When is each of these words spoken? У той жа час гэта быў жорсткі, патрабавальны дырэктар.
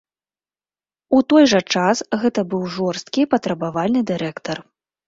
У 1.17 1.19
той 1.33 1.43
жа 1.53 1.61
час 1.75 2.01
гэта 2.25 2.47
быў 2.55 2.67
жорсткі, 2.79 3.31
патрабавальны 3.37 4.01
дырэктар. 4.15 4.57